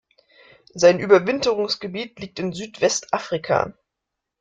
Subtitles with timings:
[0.73, 3.75] Sein Überwinterungsgebiet liegt in Süd-West-Afrika.